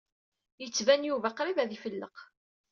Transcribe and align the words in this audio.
Yettban 0.61 1.01
Yuba 1.09 1.33
qṛib 1.37 1.57
ad 1.59 1.71
ifelleq. 1.75 2.15